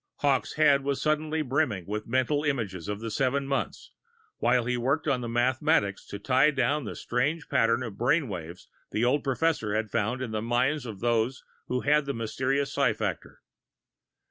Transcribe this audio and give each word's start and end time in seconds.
Hawkes' 0.21 0.53
head 0.53 0.83
was 0.83 0.99
suddenly 0.99 1.43
brimming 1.43 1.85
with 1.85 2.07
mental 2.07 2.43
images 2.43 2.87
of 2.87 3.01
the 3.01 3.11
seven 3.11 3.45
months, 3.45 3.91
while 4.39 4.65
he 4.65 4.75
worked 4.75 5.07
on 5.07 5.21
the 5.21 5.29
mathematics 5.29 6.07
to 6.07 6.17
tie 6.17 6.49
down 6.49 6.85
the 6.85 6.95
strange 6.95 7.47
pattern 7.49 7.83
of 7.83 7.99
brain 7.99 8.27
waves 8.27 8.67
the 8.89 9.05
old 9.05 9.23
professor 9.23 9.75
had 9.75 9.91
found 9.91 10.23
in 10.23 10.31
the 10.31 10.41
minds 10.41 10.87
of 10.87 11.01
those 11.01 11.43
who 11.67 11.81
had 11.81 12.05
the 12.07 12.15
mysterious 12.15 12.73
psi 12.73 12.93
factor. 12.93 13.43